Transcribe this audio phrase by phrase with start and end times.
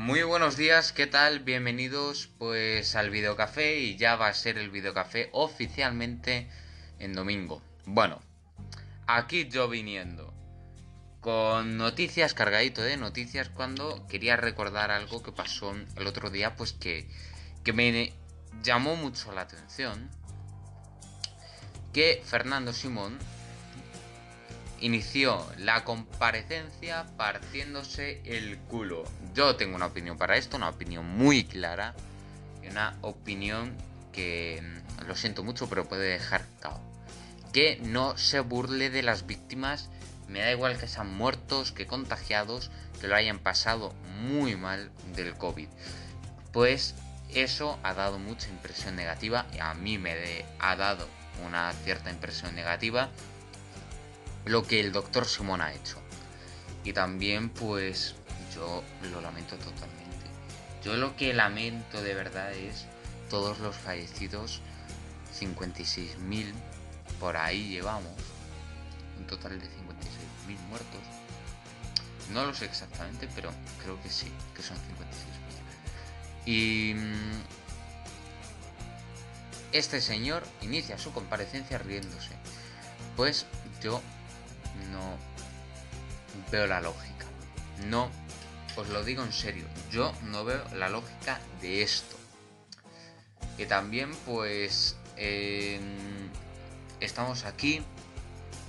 [0.00, 1.40] Muy buenos días, ¿qué tal?
[1.40, 6.48] Bienvenidos pues al videocafé y ya va a ser el videocafé oficialmente
[6.98, 7.62] en domingo.
[7.84, 8.18] Bueno,
[9.06, 10.32] aquí yo viniendo
[11.20, 16.72] con noticias, cargadito de noticias cuando quería recordar algo que pasó el otro día pues
[16.72, 17.06] que,
[17.62, 18.14] que me
[18.62, 20.08] llamó mucho la atención.
[21.92, 23.18] Que Fernando Simón
[24.80, 29.04] inició la comparecencia partiéndose el culo.
[29.34, 31.94] Yo tengo una opinión para esto, una opinión muy clara
[32.62, 33.74] y una opinión
[34.12, 36.80] que mm, lo siento mucho, pero puede dejar cao.
[37.52, 39.90] Que no se burle de las víctimas,
[40.28, 45.34] me da igual que sean muertos, que contagiados, que lo hayan pasado muy mal del
[45.34, 45.68] COVID.
[46.52, 46.94] Pues
[47.34, 51.06] eso ha dado mucha impresión negativa a mí me ha dado
[51.46, 53.10] una cierta impresión negativa
[54.44, 55.98] lo que el doctor Simón ha hecho.
[56.84, 58.14] Y también pues
[58.54, 58.82] yo
[59.12, 60.00] lo lamento totalmente.
[60.84, 62.86] Yo lo que lamento de verdad es
[63.28, 64.60] todos los fallecidos,
[65.38, 66.52] 56.000
[67.20, 68.12] por ahí llevamos,
[69.18, 71.00] un total de 56.000 muertos.
[72.32, 73.50] No lo sé exactamente, pero
[73.82, 74.80] creo que sí, que son 56.000.
[76.46, 77.42] Y mm,
[79.72, 82.30] este señor inicia su comparecencia riéndose.
[83.16, 83.44] Pues
[83.82, 84.00] yo
[84.90, 85.16] no
[86.50, 87.26] veo la lógica.
[87.86, 88.10] No,
[88.76, 92.16] os lo digo en serio, yo no veo la lógica de esto.
[93.56, 94.96] Que también pues
[97.00, 97.82] estamos aquí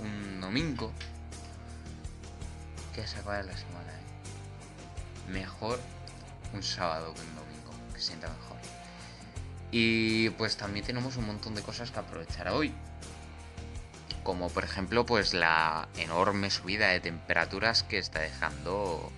[0.00, 0.92] un domingo
[2.94, 3.92] que se acaba la semana.
[3.92, 5.30] ¿eh?
[5.30, 5.80] Mejor
[6.52, 8.58] un sábado que un domingo, que sienta mejor.
[9.70, 12.74] Y pues también tenemos un montón de cosas que aprovechar hoy
[14.22, 19.10] como por ejemplo pues la enorme subida de temperaturas que está dejando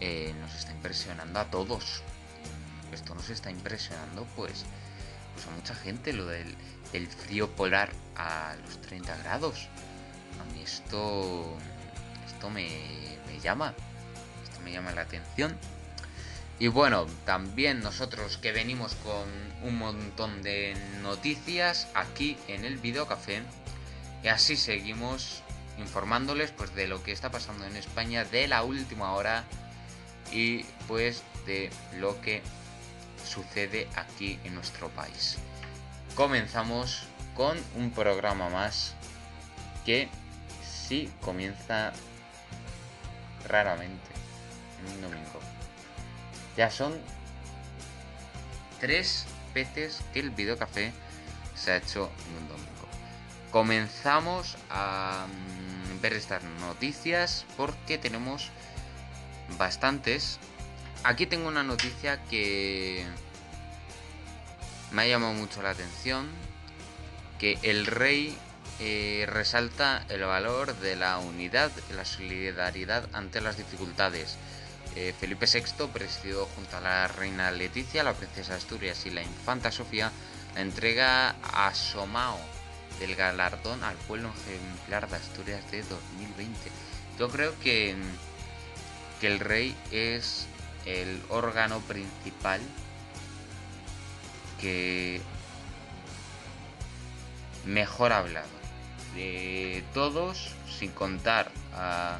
[0.00, 2.02] eh, nos está impresionando a todos.
[2.92, 4.64] Esto nos está impresionando pues,
[5.34, 6.56] pues a mucha gente lo del,
[7.08, 9.68] frío polar a los 30 grados.
[10.40, 11.56] A mí esto
[12.26, 12.68] esto me,
[13.26, 13.74] me llama
[14.42, 15.56] esto me llama la atención
[16.58, 19.28] y bueno, también nosotros que venimos con
[19.62, 23.42] un montón de noticias aquí en el videocafé.
[24.22, 25.42] Y así seguimos
[25.78, 29.44] informándoles pues de lo que está pasando en España de la última hora
[30.30, 32.42] y pues de lo que
[33.24, 35.38] sucede aquí en nuestro país.
[36.14, 37.02] Comenzamos
[37.34, 38.94] con un programa más
[39.84, 40.08] que
[40.62, 41.92] sí comienza
[43.48, 44.10] raramente
[44.80, 45.40] en un domingo.
[46.56, 46.94] Ya son
[48.80, 50.92] tres veces que el videocafé
[51.54, 52.72] se ha hecho en un domingo.
[53.50, 58.50] Comenzamos a mm, ver estas noticias porque tenemos
[59.58, 60.38] bastantes.
[61.04, 63.04] Aquí tengo una noticia que
[64.90, 66.28] me ha llamado mucho la atención.
[67.38, 68.36] Que el rey
[68.78, 74.36] eh, resalta el valor de la unidad y la solidaridad ante las dificultades.
[74.94, 79.72] Eh, Felipe VI presidió junto a la reina Leticia, la princesa Asturias y la infanta
[79.72, 80.12] Sofía
[80.54, 82.38] la entrega a Somao
[83.00, 86.58] del galardón al pueblo ejemplar de Asturias de 2020.
[87.18, 87.96] Yo creo que,
[89.20, 90.46] que el rey es
[90.84, 92.60] el órgano principal
[94.60, 95.20] que
[97.64, 98.48] mejor hablado
[99.14, 102.18] de todos, sin contar a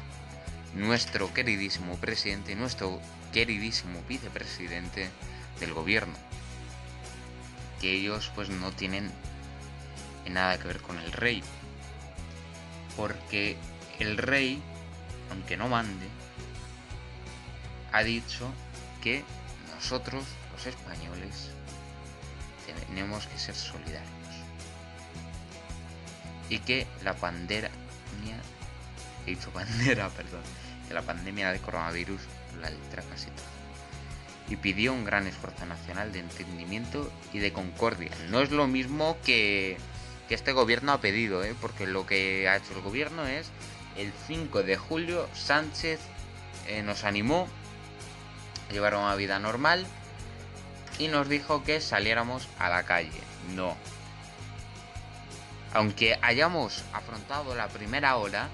[0.75, 2.99] nuestro queridísimo presidente, nuestro
[3.31, 5.09] queridísimo vicepresidente
[5.59, 6.15] del gobierno.
[7.79, 9.11] Que ellos pues no tienen
[10.29, 11.43] nada que ver con el rey.
[12.95, 13.57] Porque
[13.99, 14.61] el rey,
[15.31, 16.07] aunque no mande,
[17.91, 18.51] ha dicho
[19.01, 19.23] que
[19.75, 21.49] nosotros, los españoles,
[22.87, 24.09] tenemos que ser solidarios.
[26.49, 27.69] Y que la pandemia,
[29.31, 30.41] dicho bandera, perdón,
[30.87, 32.21] que la pandemia de coronavirus
[32.61, 33.53] la letra casi todo.
[34.49, 38.11] Y pidió un gran esfuerzo nacional de entendimiento y de concordia.
[38.29, 39.77] No es lo mismo que,
[40.27, 41.55] que este gobierno ha pedido, ¿eh?
[41.59, 43.49] porque lo que ha hecho el gobierno es
[43.97, 45.99] el 5 de julio Sánchez
[46.67, 47.47] eh, nos animó
[48.69, 49.85] a llevar una vida normal
[50.97, 53.21] y nos dijo que saliéramos a la calle.
[53.55, 53.75] No.
[55.73, 58.47] Aunque hayamos afrontado la primera ola,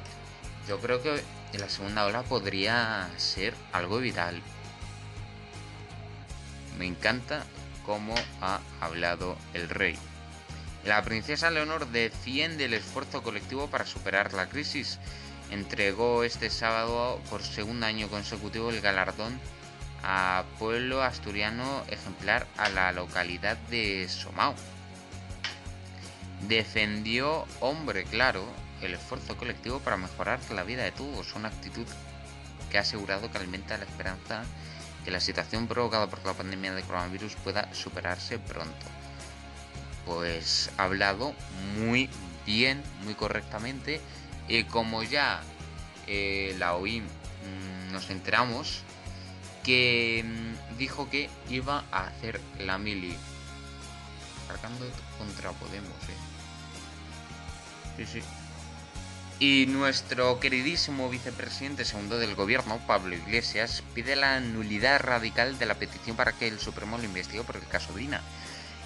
[0.68, 1.22] yo creo que
[1.54, 4.42] en la segunda ola podría ser algo vital.
[6.78, 7.44] Me encanta
[7.86, 9.98] cómo ha hablado el rey.
[10.86, 15.00] La princesa Leonor defiende el esfuerzo colectivo para superar la crisis.
[15.52, 19.40] Entregó este sábado por segundo año consecutivo el galardón
[20.04, 24.56] a pueblo asturiano ejemplar a la localidad de Somao.
[26.48, 28.46] Defendió, hombre, claro,
[28.82, 31.86] el esfuerzo colectivo para mejorar la vida de todos, una actitud
[32.70, 34.44] que ha asegurado que alimenta la esperanza
[35.04, 38.86] que la situación provocada por la pandemia de coronavirus pueda superarse pronto.
[40.06, 41.34] Pues ha hablado
[41.78, 42.10] muy
[42.46, 44.02] bien, muy correctamente,
[44.48, 45.42] y como ya
[46.08, 48.82] eh, la oí, mm, nos enteramos
[49.64, 53.16] que mm, dijo que iba a hacer la mili.
[54.48, 54.86] Cargando
[55.18, 56.18] contra Podemos, eh.
[57.98, 58.39] Sí, sí.
[59.42, 65.76] Y nuestro queridísimo vicepresidente segundo del gobierno, Pablo Iglesias, pide la nulidad radical de la
[65.76, 68.22] petición para que el Supremo lo investigue por el caso Dina.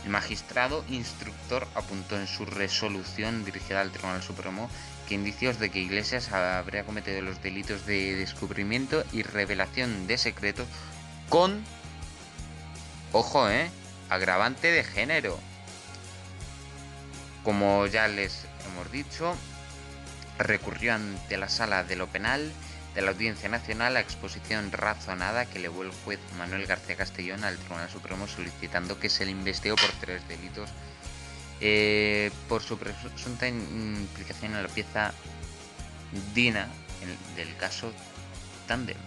[0.04, 4.70] El magistrado instructor apuntó en su resolución dirigida al Tribunal Supremo
[5.08, 10.68] que indicios de que Iglesias habría cometido los delitos de descubrimiento y revelación de secretos
[11.30, 11.64] con,
[13.12, 13.72] ojo, eh,
[14.10, 15.40] agravante de género.
[17.44, 19.36] Como ya les hemos dicho,
[20.44, 22.52] recurrió ante la sala de lo penal
[22.94, 27.58] de la Audiencia Nacional a exposición razonada que elevó el juez Manuel García Castellón al
[27.58, 30.70] Tribunal Supremo solicitando que se le investigue por tres delitos
[31.60, 35.14] eh, por su presunta implicación en la pieza
[36.36, 36.68] Dina
[37.36, 37.92] del caso
[38.68, 38.98] Tandem.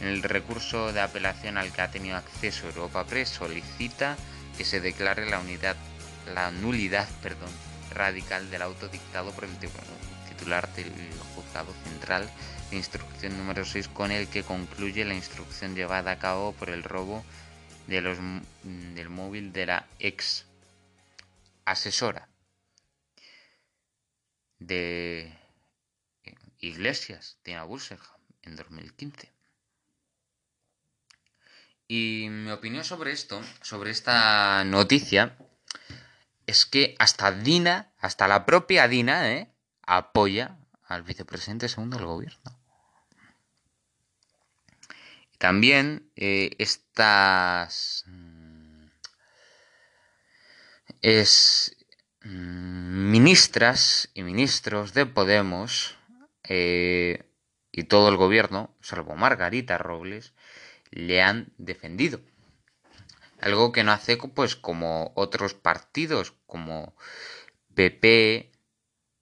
[0.00, 4.16] En el recurso de apelación al que ha tenido acceso Europa Press solicita
[4.56, 5.76] que se declare la unidad,
[6.34, 7.50] la nulidad, perdón,
[7.94, 9.56] radical del auto dictado por el
[10.28, 10.92] titular del
[11.34, 12.28] juzgado central
[12.70, 16.82] de instrucción número 6 con el que concluye la instrucción llevada a cabo por el
[16.82, 17.24] robo
[17.86, 18.18] de los,
[18.62, 20.46] del móvil de la ex
[21.64, 22.28] asesora
[24.58, 25.32] de
[26.58, 29.30] Iglesias, Tina Busserham, en 2015.
[31.86, 35.36] Y mi opinión sobre esto, sobre esta noticia,
[36.54, 39.52] es que hasta Dina, hasta la propia Dina, ¿eh?
[39.82, 40.56] apoya
[40.86, 42.60] al vicepresidente segundo del gobierno.
[45.38, 48.86] También eh, estas mm,
[51.02, 51.76] es
[52.22, 55.98] mm, ministras y ministros de Podemos
[56.44, 57.28] eh,
[57.72, 60.34] y todo el gobierno, salvo Margarita Robles,
[60.92, 62.20] le han defendido.
[63.40, 66.94] Algo que no hace pues como otros partidos como
[67.74, 68.52] PP,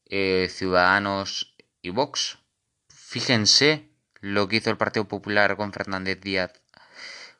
[0.06, 2.38] eh, Ciudadanos y Vox.
[2.88, 3.88] Fíjense
[4.20, 6.53] lo que hizo el Partido Popular con Fernández Díaz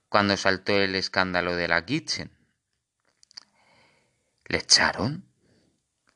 [0.09, 2.31] cuando saltó el escándalo de la Kitchen.
[4.47, 5.25] ¿Le echaron?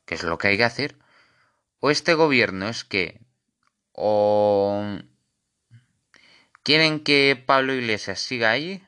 [0.05, 0.95] ¿Qué es lo que hay que hacer?
[1.79, 3.19] O este gobierno es que
[3.91, 4.99] o
[6.63, 8.86] quieren que Pablo Iglesias siga ahí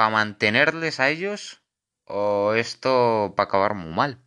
[0.00, 1.60] para mantenerles a ellos
[2.06, 4.18] o esto para acabar muy mal.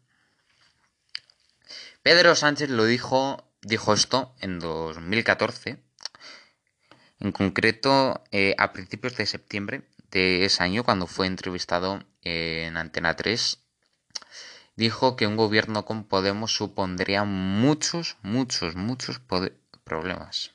[2.03, 5.81] Pedro Sánchez lo dijo, dijo esto en 2014,
[7.21, 9.81] en concreto eh, a principios de septiembre
[10.11, 13.57] de ese año cuando fue entrevistado en Antena 3
[14.75, 19.19] dijo que un gobierno con Podemos supondría muchos, muchos, muchos
[19.83, 20.51] problemas.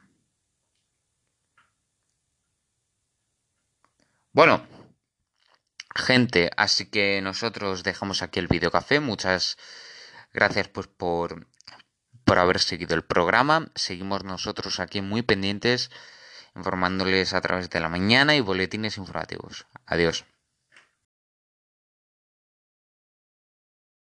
[4.32, 4.66] Bueno,
[5.94, 9.00] gente, así que nosotros dejamos aquí el video café.
[9.00, 9.58] Muchas
[10.32, 11.46] gracias pues por,
[12.24, 13.70] por haber seguido el programa.
[13.74, 15.90] Seguimos nosotros aquí muy pendientes,
[16.56, 19.66] informándoles a través de la mañana y boletines informativos.
[19.86, 20.24] Adiós.